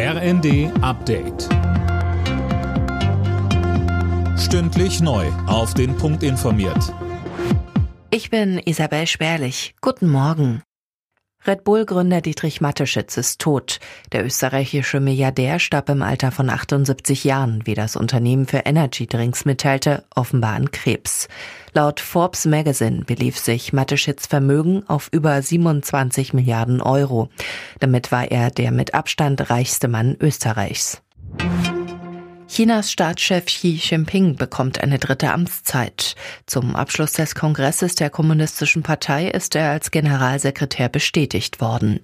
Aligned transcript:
RND 0.00 0.70
Update. 0.80 1.48
Stündlich 4.38 5.00
neu. 5.00 5.26
Auf 5.48 5.74
den 5.74 5.96
Punkt 5.96 6.22
informiert. 6.22 6.94
Ich 8.10 8.30
bin 8.30 8.60
Isabel 8.64 9.08
Spärlich. 9.08 9.74
Guten 9.80 10.08
Morgen. 10.08 10.62
Red 11.46 11.64
Bull-Gründer 11.64 12.20
Dietrich 12.20 12.60
Matteschitz 12.60 13.16
ist 13.16 13.40
tot. 13.40 13.78
Der 14.12 14.24
österreichische 14.24 15.00
Milliardär 15.00 15.58
starb 15.58 15.88
im 15.88 16.02
Alter 16.02 16.32
von 16.32 16.50
78 16.50 17.24
Jahren, 17.24 17.62
wie 17.64 17.74
das 17.74 17.96
Unternehmen 17.96 18.46
für 18.46 18.58
Energy 18.58 19.06
Drinks 19.06 19.44
mitteilte, 19.44 20.04
offenbar 20.14 20.54
an 20.54 20.70
Krebs. 20.70 21.28
Laut 21.72 22.00
Forbes 22.00 22.44
Magazine 22.44 23.04
belief 23.04 23.38
sich 23.38 23.72
Matteschitz 23.72 24.26
Vermögen 24.26 24.82
auf 24.88 25.08
über 25.12 25.40
27 25.40 26.34
Milliarden 26.34 26.82
Euro. 26.82 27.28
Damit 27.78 28.10
war 28.10 28.30
er 28.30 28.50
der 28.50 28.72
mit 28.72 28.94
Abstand 28.94 29.48
reichste 29.48 29.88
Mann 29.88 30.16
Österreichs. 30.20 31.02
Chinas 32.48 32.90
Staatschef 32.90 33.44
Xi 33.44 33.78
Jinping 33.80 34.36
bekommt 34.36 34.82
eine 34.82 34.98
dritte 34.98 35.32
Amtszeit. 35.32 36.16
Zum 36.46 36.74
Abschluss 36.74 37.12
des 37.12 37.34
Kongresses 37.34 37.94
der 37.94 38.08
Kommunistischen 38.08 38.82
Partei 38.82 39.28
ist 39.28 39.54
er 39.54 39.70
als 39.70 39.90
Generalsekretär 39.90 40.88
bestätigt 40.88 41.60
worden. 41.60 42.00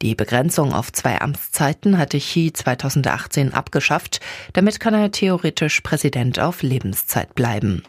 Die 0.00 0.14
Begrenzung 0.14 0.72
auf 0.72 0.92
zwei 0.92 1.20
Amtszeiten 1.20 1.98
hatte 1.98 2.18
Xi 2.18 2.52
2018 2.52 3.52
abgeschafft. 3.52 4.20
Damit 4.52 4.78
kann 4.78 4.94
er 4.94 5.10
theoretisch 5.10 5.80
Präsident 5.80 6.38
auf 6.38 6.62
Lebenszeit 6.62 7.34
bleiben. 7.34 7.82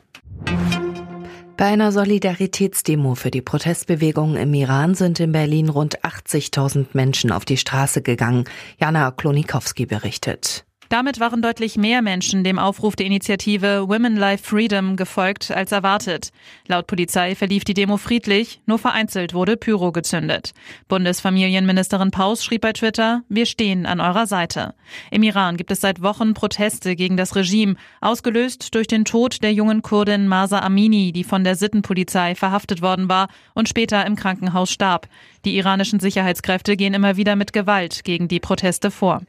Bei 1.57 1.65
einer 1.65 1.91
Solidaritätsdemo 1.91 3.15
für 3.15 3.31
die 3.31 3.41
Protestbewegung 3.41 4.35
im 4.35 4.53
Iran 4.53 4.95
sind 4.95 5.19
in 5.19 5.31
Berlin 5.31 5.69
rund 5.69 6.01
80.000 6.01 6.87
Menschen 6.93 7.31
auf 7.31 7.45
die 7.45 7.57
Straße 7.57 8.01
gegangen. 8.01 8.45
Jana 8.79 9.11
Klonikowski 9.11 9.85
berichtet. 9.85 10.65
Damit 10.89 11.19
waren 11.19 11.43
deutlich 11.43 11.77
mehr 11.77 12.01
Menschen 12.01 12.43
dem 12.43 12.57
Aufruf 12.57 12.95
der 12.95 13.05
Initiative 13.05 13.87
Women 13.87 14.15
Life 14.15 14.43
Freedom 14.43 14.95
gefolgt 14.95 15.51
als 15.51 15.71
erwartet. 15.71 16.31
Laut 16.67 16.87
Polizei 16.87 17.35
verlief 17.35 17.63
die 17.63 17.75
Demo 17.75 17.97
friedlich, 17.97 18.59
nur 18.65 18.79
vereinzelt 18.79 19.35
wurde 19.35 19.55
Pyro 19.55 19.91
gezündet. 19.91 20.53
Bundesfamilienministerin 20.87 22.09
Paus 22.09 22.43
schrieb 22.43 22.61
bei 22.61 22.73
Twitter, 22.73 23.21
wir 23.29 23.45
stehen 23.45 23.85
an 23.85 24.01
eurer 24.01 24.25
Seite. 24.25 24.73
Im 25.11 25.21
Iran 25.21 25.57
gibt 25.57 25.69
es 25.69 25.79
seit 25.79 26.01
Wochen 26.01 26.33
Proteste 26.33 26.95
gegen 26.95 27.17
das 27.17 27.35
Regime, 27.35 27.75
ausgelöst 28.01 28.73
durch 28.73 28.87
den 28.87 29.05
Tod 29.05 29.43
der 29.43 29.53
jungen 29.53 29.83
Kurdin 29.83 30.27
Masa 30.27 30.57
Amini, 30.57 31.11
die 31.11 31.23
von 31.23 31.43
der 31.43 31.55
Sittenpolizei 31.55 32.33
verhaftet 32.33 32.81
worden 32.81 33.09
war 33.09 33.27
und 33.53 33.69
später 33.69 34.07
im 34.07 34.15
Krankenhaus 34.15 34.71
starb. 34.71 35.07
Die 35.45 35.55
iranischen 35.55 35.99
Sicherheitskräfte 35.99 36.75
gehen 36.75 36.95
immer 36.95 37.15
wieder 37.15 37.35
mit 37.35 37.53
Gewalt 37.53 38.03
gegen 38.03 38.27
die 38.27 38.39
Proteste 38.39 38.89
vor. 38.89 39.21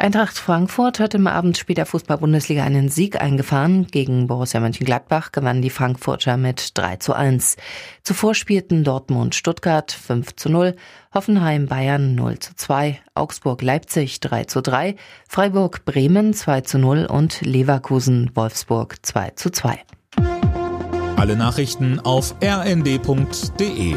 Eintracht 0.00 0.38
Frankfurt 0.38 0.98
hat 0.98 1.12
im 1.12 1.26
Abendspiel 1.26 1.74
der 1.74 1.84
Fußball-Bundesliga 1.84 2.64
einen 2.64 2.88
Sieg 2.88 3.20
eingefahren. 3.20 3.86
Gegen 3.86 4.28
Borussia 4.28 4.58
Mönchengladbach 4.58 5.30
gewannen 5.30 5.60
die 5.60 5.68
Frankfurter 5.68 6.38
mit 6.38 6.78
3 6.78 6.96
zu 6.96 7.12
1. 7.12 7.58
Zuvor 8.02 8.34
spielten 8.34 8.82
Dortmund 8.82 9.34
Stuttgart 9.34 9.92
5 9.92 10.36
zu 10.36 10.48
0, 10.48 10.74
Hoffenheim 11.12 11.66
Bayern 11.66 12.14
0 12.14 12.38
zu 12.38 12.56
2, 12.56 12.98
Augsburg 13.14 13.60
Leipzig 13.60 14.20
3 14.20 14.44
zu 14.44 14.62
3, 14.62 14.96
Freiburg 15.28 15.84
Bremen 15.84 16.32
2 16.32 16.62
zu 16.62 16.78
0 16.78 17.04
und 17.04 17.42
Leverkusen 17.42 18.30
Wolfsburg 18.32 18.96
2 19.02 19.32
zu 19.36 19.50
2. 19.50 19.80
Alle 21.16 21.36
Nachrichten 21.36 22.00
auf 22.00 22.34
rnd.de 22.42 23.96